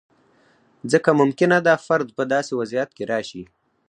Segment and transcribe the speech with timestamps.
[0.91, 3.43] ځکه ممکنه ده فرد په داسې وضعیت کې راشي.